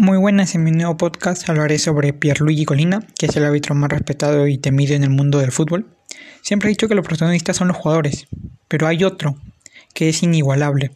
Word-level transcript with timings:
Muy 0.00 0.16
buenas, 0.16 0.54
en 0.54 0.62
mi 0.62 0.70
nuevo 0.70 0.96
podcast 0.96 1.48
hablaré 1.48 1.76
sobre 1.80 2.12
Pierluigi 2.12 2.64
Colina, 2.64 3.02
que 3.18 3.26
es 3.26 3.36
el 3.36 3.44
árbitro 3.44 3.74
más 3.74 3.90
respetado 3.90 4.46
y 4.46 4.56
temido 4.56 4.94
en 4.94 5.02
el 5.02 5.10
mundo 5.10 5.40
del 5.40 5.50
fútbol. 5.50 5.88
Siempre 6.40 6.68
he 6.68 6.70
dicho 6.70 6.86
que 6.86 6.94
los 6.94 7.04
protagonistas 7.04 7.56
son 7.56 7.66
los 7.66 7.76
jugadores, 7.76 8.28
pero 8.68 8.86
hay 8.86 9.02
otro 9.02 9.34
que 9.94 10.08
es 10.08 10.22
inigualable. 10.22 10.92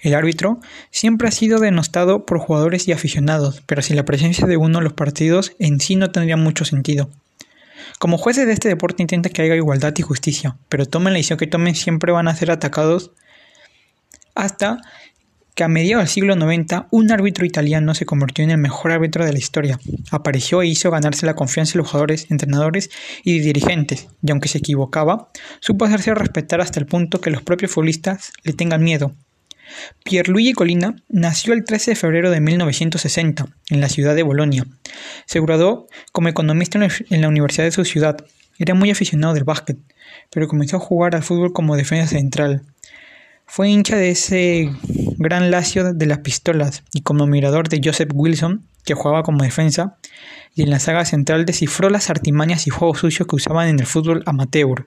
El 0.00 0.14
árbitro 0.14 0.58
siempre 0.90 1.28
ha 1.28 1.32
sido 1.32 1.60
denostado 1.60 2.24
por 2.24 2.38
jugadores 2.38 2.88
y 2.88 2.92
aficionados, 2.92 3.62
pero 3.66 3.82
sin 3.82 3.96
la 3.96 4.06
presencia 4.06 4.46
de 4.46 4.56
uno 4.56 4.80
los 4.80 4.94
partidos 4.94 5.52
en 5.58 5.78
sí 5.78 5.96
no 5.96 6.10
tendría 6.10 6.38
mucho 6.38 6.64
sentido. 6.64 7.10
Como 7.98 8.16
jueces 8.16 8.46
de 8.46 8.54
este 8.54 8.70
deporte 8.70 9.02
intenta 9.02 9.28
que 9.28 9.42
haya 9.42 9.54
igualdad 9.54 9.92
y 9.98 10.00
justicia, 10.00 10.56
pero 10.70 10.86
tomen 10.86 11.12
la 11.12 11.18
decisión 11.18 11.38
que 11.38 11.46
tomen 11.46 11.74
siempre 11.74 12.10
van 12.10 12.26
a 12.26 12.34
ser 12.34 12.50
atacados 12.50 13.10
hasta 14.34 14.80
a 15.62 15.68
mediados 15.68 16.04
del 16.04 16.08
siglo 16.08 16.52
IX 16.52 16.66
un 16.90 17.10
árbitro 17.10 17.44
italiano 17.44 17.94
se 17.94 18.06
convirtió 18.06 18.44
en 18.44 18.50
el 18.50 18.58
mejor 18.58 18.92
árbitro 18.92 19.24
de 19.24 19.32
la 19.32 19.38
historia. 19.38 19.78
Apareció 20.10 20.62
e 20.62 20.66
hizo 20.66 20.90
ganarse 20.90 21.26
la 21.26 21.34
confianza 21.34 21.74
de 21.74 21.78
los 21.78 21.88
jugadores, 21.88 22.30
entrenadores 22.30 22.90
y 23.24 23.40
dirigentes, 23.40 24.08
y 24.22 24.30
aunque 24.30 24.48
se 24.48 24.58
equivocaba, 24.58 25.30
supo 25.60 25.84
hacerse 25.84 26.14
respetar 26.14 26.60
hasta 26.60 26.80
el 26.80 26.86
punto 26.86 27.20
que 27.20 27.30
los 27.30 27.42
propios 27.42 27.72
futbolistas 27.72 28.32
le 28.42 28.52
tengan 28.52 28.82
miedo. 28.82 29.14
Pierluigi 30.04 30.52
Colina 30.52 30.96
nació 31.08 31.52
el 31.52 31.64
13 31.64 31.92
de 31.92 31.96
febrero 31.96 32.30
de 32.30 32.40
1960 32.40 33.46
en 33.70 33.80
la 33.80 33.88
ciudad 33.88 34.14
de 34.14 34.22
Bolonia. 34.22 34.66
Se 35.26 35.40
graduó 35.40 35.88
como 36.12 36.28
economista 36.28 36.78
en 37.10 37.20
la 37.20 37.28
universidad 37.28 37.64
de 37.64 37.72
su 37.72 37.84
ciudad. 37.84 38.16
Era 38.58 38.74
muy 38.74 38.90
aficionado 38.90 39.34
del 39.34 39.44
básquet, 39.44 39.78
pero 40.30 40.48
comenzó 40.48 40.76
a 40.76 40.80
jugar 40.80 41.14
al 41.14 41.22
fútbol 41.22 41.52
como 41.52 41.76
defensa 41.76 42.08
central. 42.08 42.62
Fue 43.52 43.68
hincha 43.68 43.96
de 43.96 44.10
ese 44.10 44.70
gran 45.18 45.50
Lacio 45.50 45.92
de 45.92 46.06
las 46.06 46.18
pistolas 46.18 46.84
y 46.92 47.00
como 47.00 47.26
mirador 47.26 47.68
de 47.68 47.80
Joseph 47.82 48.10
Wilson, 48.14 48.62
que 48.84 48.94
jugaba 48.94 49.24
como 49.24 49.42
defensa, 49.42 49.96
y 50.54 50.62
en 50.62 50.70
la 50.70 50.78
saga 50.78 51.04
central 51.04 51.46
descifró 51.46 51.90
las 51.90 52.10
artimañas 52.10 52.68
y 52.68 52.70
juegos 52.70 53.00
sucios 53.00 53.26
que 53.26 53.34
usaban 53.34 53.66
en 53.66 53.80
el 53.80 53.86
fútbol 53.86 54.22
amateur. 54.26 54.86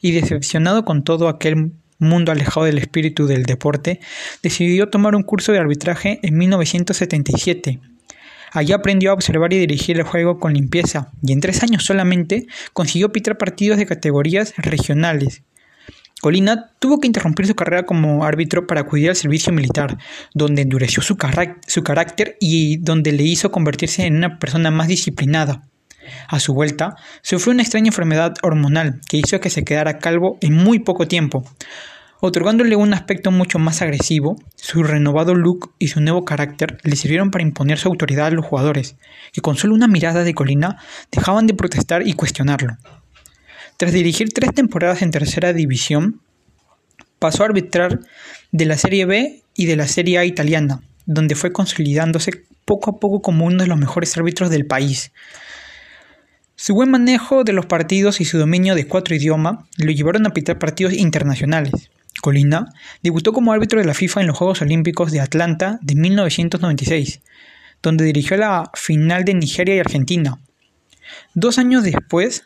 Y 0.00 0.12
decepcionado 0.12 0.86
con 0.86 1.04
todo 1.04 1.28
aquel 1.28 1.72
mundo 1.98 2.32
alejado 2.32 2.64
del 2.64 2.78
espíritu 2.78 3.26
del 3.26 3.42
deporte, 3.42 4.00
decidió 4.42 4.88
tomar 4.88 5.14
un 5.14 5.22
curso 5.22 5.52
de 5.52 5.58
arbitraje 5.58 6.18
en 6.22 6.38
1977. 6.38 7.78
Allí 8.52 8.72
aprendió 8.72 9.10
a 9.10 9.14
observar 9.14 9.52
y 9.52 9.58
dirigir 9.58 9.98
el 9.98 10.04
juego 10.04 10.38
con 10.38 10.54
limpieza, 10.54 11.12
y 11.22 11.32
en 11.32 11.40
tres 11.40 11.62
años 11.62 11.84
solamente 11.84 12.46
consiguió 12.72 13.12
pitar 13.12 13.36
partidos 13.36 13.76
de 13.76 13.84
categorías 13.84 14.54
regionales, 14.56 15.42
Colina 16.22 16.70
tuvo 16.78 17.00
que 17.00 17.08
interrumpir 17.08 17.48
su 17.48 17.56
carrera 17.56 17.82
como 17.82 18.24
árbitro 18.24 18.64
para 18.68 18.82
acudir 18.82 19.08
al 19.08 19.16
servicio 19.16 19.52
militar, 19.52 19.98
donde 20.34 20.62
endureció 20.62 21.02
su, 21.02 21.16
su, 21.66 21.82
carácter 21.82 22.36
y 22.38 22.76
donde 22.76 23.10
le 23.10 23.24
hizo 23.24 23.50
convertirse 23.50 24.06
en 24.06 24.18
una 24.18 24.38
persona 24.38 24.70
más 24.70 24.86
disciplinada. 24.86 25.62
A 26.28 26.38
su 26.38 26.54
vuelta, 26.54 26.94
sufrió 27.22 27.52
una 27.52 27.62
extraña 27.62 27.88
enfermedad 27.88 28.34
hormonal 28.42 29.00
que 29.08 29.16
hizo 29.16 29.40
que 29.40 29.50
se 29.50 29.64
quedara 29.64 29.98
calvo 29.98 30.38
en 30.40 30.54
muy 30.54 30.78
poco 30.78 31.08
tiempo. 31.08 31.42
Otorgándole 32.20 32.76
un 32.76 32.94
aspecto 32.94 33.32
mucho 33.32 33.58
más 33.58 33.82
agresivo, 33.82 34.36
su 34.54 34.84
renovado 34.84 35.34
look 35.34 35.74
y 35.80 35.88
su 35.88 36.00
nuevo 36.00 36.24
carácter 36.24 36.78
le 36.84 36.94
sirvieron 36.94 37.32
para 37.32 37.42
imponer 37.42 37.78
su 37.78 37.88
autoridad 37.88 38.28
a 38.28 38.30
los 38.30 38.46
jugadores, 38.46 38.94
que 39.32 39.40
con 39.40 39.56
solo 39.56 39.74
una 39.74 39.88
mirada 39.88 40.22
de 40.22 40.34
Colina 40.34 40.76
dejaban 41.10 41.48
de 41.48 41.54
protestar 41.54 42.06
y 42.06 42.12
cuestionarlo. 42.12 42.76
Tras 43.82 43.94
dirigir 43.94 44.32
tres 44.32 44.54
temporadas 44.54 45.02
en 45.02 45.10
tercera 45.10 45.52
división, 45.52 46.20
pasó 47.18 47.42
a 47.42 47.46
arbitrar 47.46 47.98
de 48.52 48.64
la 48.64 48.78
Serie 48.78 49.06
B 49.06 49.42
y 49.56 49.66
de 49.66 49.74
la 49.74 49.88
Serie 49.88 50.18
A 50.18 50.24
italiana, 50.24 50.82
donde 51.04 51.34
fue 51.34 51.52
consolidándose 51.52 52.44
poco 52.64 52.90
a 52.90 53.00
poco 53.00 53.22
como 53.22 53.44
uno 53.44 53.60
de 53.60 53.66
los 53.66 53.76
mejores 53.76 54.16
árbitros 54.16 54.50
del 54.50 54.66
país. 54.66 55.10
Su 56.54 56.74
buen 56.74 56.92
manejo 56.92 57.42
de 57.42 57.54
los 57.54 57.66
partidos 57.66 58.20
y 58.20 58.24
su 58.24 58.38
dominio 58.38 58.76
de 58.76 58.86
cuatro 58.86 59.16
idiomas 59.16 59.66
lo 59.78 59.90
llevaron 59.90 60.28
a 60.28 60.30
pitar 60.30 60.60
partidos 60.60 60.92
internacionales. 60.92 61.90
Colina 62.20 62.66
debutó 63.02 63.32
como 63.32 63.52
árbitro 63.52 63.80
de 63.80 63.86
la 63.86 63.94
FIFA 63.94 64.20
en 64.20 64.26
los 64.28 64.38
Juegos 64.38 64.62
Olímpicos 64.62 65.10
de 65.10 65.18
Atlanta 65.18 65.80
de 65.82 65.96
1996, 65.96 67.20
donde 67.82 68.04
dirigió 68.04 68.36
la 68.36 68.70
final 68.74 69.24
de 69.24 69.34
Nigeria 69.34 69.74
y 69.74 69.80
Argentina. 69.80 70.38
Dos 71.34 71.58
años 71.58 71.82
después, 71.82 72.44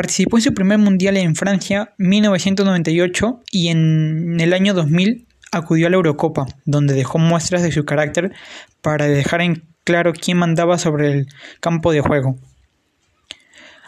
Participó 0.00 0.38
en 0.38 0.42
su 0.42 0.54
primer 0.54 0.78
mundial 0.78 1.18
en 1.18 1.34
Francia 1.34 1.92
1998 1.98 3.42
y 3.50 3.68
en 3.68 4.40
el 4.40 4.54
año 4.54 4.72
2000 4.72 5.26
acudió 5.52 5.88
a 5.88 5.90
la 5.90 5.96
Eurocopa, 5.96 6.46
donde 6.64 6.94
dejó 6.94 7.18
muestras 7.18 7.62
de 7.62 7.70
su 7.70 7.84
carácter 7.84 8.32
para 8.80 9.06
dejar 9.06 9.42
en 9.42 9.62
claro 9.84 10.14
quién 10.14 10.38
mandaba 10.38 10.78
sobre 10.78 11.12
el 11.12 11.26
campo 11.60 11.92
de 11.92 12.00
juego. 12.00 12.38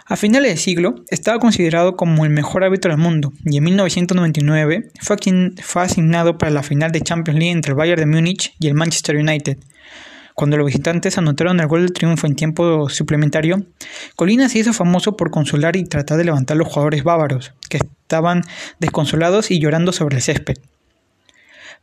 A 0.05 0.17
finales 0.17 0.51
del 0.51 0.59
siglo 0.59 0.97
estaba 1.09 1.39
considerado 1.39 1.97
como 1.97 2.27
el 2.27 2.31
mejor 2.31 2.63
árbitro 2.63 2.91
del 2.91 3.01
mundo 3.01 3.33
y 3.47 3.57
en 3.57 3.65
1999 3.65 4.91
fue, 5.01 5.17
fue 5.63 5.83
asignado 5.83 6.37
para 6.37 6.53
la 6.53 6.63
final 6.63 6.93
de 6.93 7.01
Champions 7.01 7.41
League 7.41 7.53
entre 7.53 7.71
el 7.71 7.77
Bayern 7.79 8.01
de 8.01 8.07
Múnich 8.07 8.55
y 8.61 8.67
el 8.67 8.75
Manchester 8.75 9.17
United, 9.17 9.57
cuando 10.35 10.57
los 10.57 10.67
visitantes 10.67 11.19
anotaron 11.19 11.61
el 11.61 11.67
gol 11.67 11.83
del 11.83 11.93
triunfo 11.93 12.27
en 12.27 12.37
tiempo 12.37 12.89
suplementario, 12.89 13.67
Colina 14.17 14.49
se 14.49 14.59
hizo 14.59 14.73
famoso 14.73 15.17
por 15.17 15.31
consolar 15.31 15.77
y 15.77 15.85
tratar 15.85 16.19
de 16.19 16.25
levantar 16.25 16.57
a 16.57 16.59
los 16.59 16.69
jugadores 16.69 17.05
bávaros, 17.05 17.53
que 17.69 17.79
estaban 17.79 18.43
desconsolados 18.79 19.51
y 19.51 19.61
llorando 19.61 19.93
sobre 19.93 20.17
el 20.17 20.23
césped. 20.23 20.57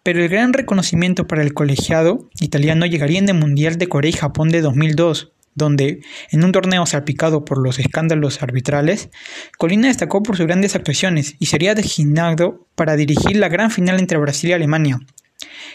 Pero 0.04 0.24
el 0.24 0.30
gran 0.30 0.54
reconocimiento 0.54 1.28
para 1.28 1.42
el 1.42 1.54
colegiado 1.54 2.30
italiano 2.40 2.86
llegaría 2.86 3.20
en 3.20 3.30
el 3.30 3.36
Mundial 3.36 3.78
de 3.78 3.88
Corea 3.88 4.10
y 4.10 4.14
Japón 4.14 4.50
de 4.50 4.62
2002, 4.62 5.32
donde, 5.56 6.00
en 6.32 6.44
un 6.44 6.52
torneo 6.52 6.86
salpicado 6.86 7.44
por 7.44 7.62
los 7.62 7.80
escándalos 7.80 8.42
arbitrales, 8.42 9.10
Colina 9.58 9.90
destacó 9.90 10.24
por 10.24 10.38
sus 10.38 10.48
grandes 10.48 10.76
actuaciones 10.76 11.36
y 11.40 11.48
sería 11.48 11.76
designado 11.76 12.66
para 12.76 12.96
dirigir 12.96 13.36
la 13.36 13.50
gran 13.50 13.72
final 13.72 14.00
entre 14.00 14.18
Brasil 14.18 14.52
y 14.52 14.54
Alemania, 14.54 15.00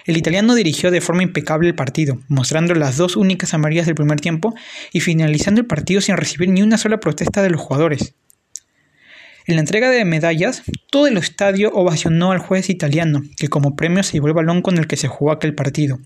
el 0.07 0.17
italiano 0.17 0.55
dirigió 0.55 0.91
de 0.91 1.01
forma 1.01 1.23
impecable 1.23 1.69
el 1.69 1.75
partido, 1.75 2.19
mostrando 2.29 2.75
las 2.75 2.97
dos 2.97 3.17
únicas 3.17 3.55
amarillas 3.55 3.87
del 3.87 3.95
primer 3.95 4.21
tiempo 4.21 4.55
y 4.93 5.01
finalizando 5.01 5.61
el 5.61 5.67
partido 5.67 6.01
sin 6.01 6.17
recibir 6.17 6.49
ni 6.49 6.63
una 6.63 6.79
sola 6.79 6.99
protesta 6.99 7.43
de 7.43 7.51
los 7.51 7.61
jugadores. 7.61 8.15
En 9.47 9.57
la 9.57 9.61
entrega 9.61 9.91
de 9.91 10.05
medallas, 10.05 10.63
todo 10.91 11.07
el 11.07 11.19
estadio 11.19 11.71
ovacionó 11.75 12.33
al 12.33 12.39
juez 12.39 12.71
italiano, 12.71 13.23
que 13.37 13.49
como 13.49 13.77
premio 13.77 14.03
se 14.03 14.15
llevó 14.15 14.29
el 14.29 14.35
balón 14.35 14.63
con 14.63 14.79
el 14.79 14.87
que 14.87 14.97
se 14.97 15.09
jugó 15.09 15.33
aquel 15.33 15.55
partido. 15.55 15.99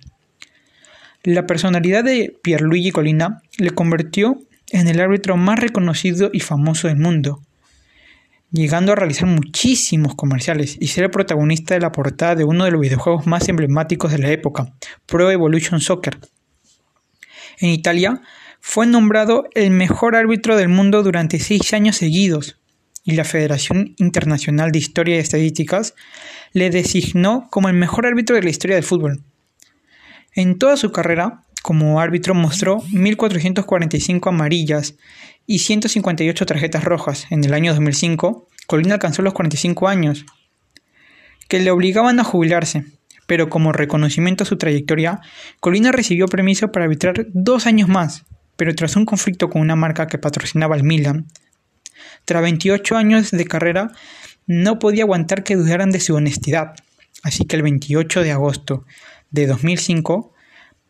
La 1.23 1.47
personalidad 1.47 2.03
de 2.03 2.37
Pierluigi 2.43 2.91
Colina 2.91 3.43
le 3.59 3.71
convirtió 3.71 4.41
en 4.71 4.89
el 4.89 5.01
árbitro 5.01 5.37
más 5.37 5.59
reconocido 5.59 6.31
y 6.33 6.41
famoso 6.41 6.89
del 6.89 6.99
mundo, 6.99 7.43
llegando 8.50 8.92
a 8.92 8.97
realizar 8.97 9.28
muchísimos 9.28 10.14
comerciales 10.14 10.76
y 10.81 10.88
ser 10.88 11.04
el 11.04 11.10
protagonista 11.10 11.75
de 11.75 11.81
la 11.81 11.92
portada 11.92 12.34
de 12.34 12.44
uno 12.44 12.64
de 12.64 12.70
los 12.70 12.81
videojuegos 12.81 13.26
más 13.26 13.48
emblemáticos 13.48 14.12
de 14.12 14.19
la 14.19 14.31
época, 14.31 14.72
Pro 15.06 15.31
Evolution 15.31 15.81
Soccer. 15.81 16.19
En 17.60 17.70
Italia, 17.70 18.22
fue 18.60 18.86
nombrado 18.86 19.44
el 19.54 19.70
mejor 19.70 20.16
árbitro 20.16 20.56
del 20.56 20.69
mundo 20.69 21.03
durante 21.03 21.38
seis 21.38 21.72
años 21.72 21.97
seguidos, 21.97 22.59
y 23.04 23.12
la 23.12 23.25
Federación 23.25 23.94
Internacional 23.97 24.70
de 24.70 24.78
Historia 24.80 25.16
y 25.16 25.20
Estadísticas 25.20 25.94
le 26.53 26.69
designó 26.69 27.48
como 27.50 27.69
el 27.69 27.75
mejor 27.75 28.06
árbitro 28.06 28.36
de 28.36 28.42
la 28.42 28.50
historia 28.50 28.76
del 28.76 28.84
fútbol. 28.84 29.22
En 30.34 30.59
toda 30.59 30.76
su 30.76 30.92
carrera 30.92 31.42
como 31.69 32.01
árbitro 32.01 32.34
mostró 32.34 32.79
1.445 32.79 34.31
amarillas 34.31 34.95
y 35.47 35.59
158 35.59 36.47
tarjetas 36.47 36.83
rojas. 36.83 37.27
En 37.29 37.45
el 37.45 37.53
año 37.53 37.73
2005, 37.75 38.49
Colina 38.67 38.95
alcanzó 38.95 39.21
los 39.21 39.34
45 39.34 39.87
años, 39.87 40.25
que 41.47 41.61
le 41.61 41.71
obligaban 41.71 42.21
a 42.21 42.25
jubilarse, 42.25 42.87
pero 43.27 43.51
como 43.51 43.75
reconocimiento 43.75 44.45
a 44.45 44.47
su 44.47 44.57
trayectoria, 44.57 45.21
Colina 45.61 45.92
recibió 45.92 46.27
permiso 46.27 46.72
para 46.72 46.87
arbitrar 46.87 47.27
dos 47.34 47.66
años 47.66 47.91
más, 47.91 48.25
pero 48.57 48.75
tras 48.75 48.97
un 48.97 49.04
conflicto 49.04 49.51
con 49.51 49.60
una 49.60 49.77
marca 49.77 50.07
que 50.07 50.16
patrocinaba 50.16 50.75
al 50.75 50.84
Milan, 50.84 51.27
tras 52.25 52.41
28 52.41 52.97
años 52.97 53.31
de 53.31 53.45
carrera, 53.45 53.92
no 54.47 54.78
podía 54.78 55.03
aguantar 55.03 55.45
que 55.45 55.57
dudaran 55.57 55.91
de 55.91 56.01
su 56.01 56.15
honestidad. 56.15 56.77
Así 57.22 57.45
que 57.45 57.57
el 57.57 57.63
28 57.63 58.22
de 58.22 58.33
agosto 58.33 58.87
de 59.31 59.47
2005, 59.47 60.33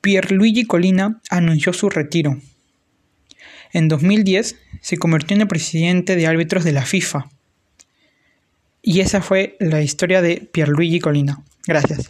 Pierluigi 0.00 0.65
Colina 0.65 1.21
anunció 1.31 1.73
su 1.73 1.89
retiro, 1.91 2.39
en 3.73 3.89
2010 3.89 4.56
se 4.81 4.99
convirtió 4.99 5.35
en 5.35 5.43
el 5.43 5.49
presidente 5.49 6.17
de 6.17 6.27
árbitros 6.27 6.65
de 6.65 6.73
la 6.73 6.85
FIFA. 6.85 7.29
Y 8.83 9.00
esa 9.00 9.21
fue 9.21 9.56
la 9.61 9.83
historia 9.83 10.23
de 10.23 10.49
Pierluigi 10.53 11.00
Colina. 11.00 11.43
Gracias. 11.67 12.06